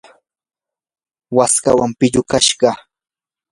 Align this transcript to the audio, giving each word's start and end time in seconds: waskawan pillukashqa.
waskawan 1.37 1.91
pillukashqa. 1.99 2.71